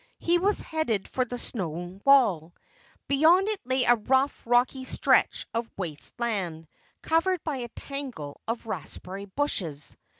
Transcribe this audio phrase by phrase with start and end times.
[0.17, 2.55] He was headed for the stone wall.
[3.07, 6.67] Beyond it lay a rough, rocky stretch of waste land,
[7.03, 9.95] covered by a tangle of raspberry bushes.